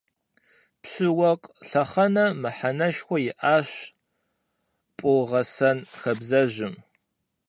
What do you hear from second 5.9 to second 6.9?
хабзэжьым.